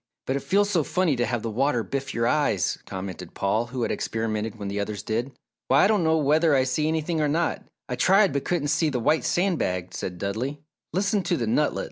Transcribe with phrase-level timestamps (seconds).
[0.25, 3.83] "But it feels so funny to have the water biff your eyes," commented Paul, who
[3.83, 5.31] had experimented when the others did.
[5.67, 7.63] "Why, I don't know whether I see anything or not!
[7.87, 10.59] I tried but couldn't see the white sand bag," said Dudley.
[10.91, 11.79] "Listen to the nutlet!"